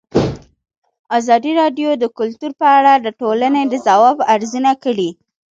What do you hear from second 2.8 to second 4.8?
د ټولنې د ځواب ارزونه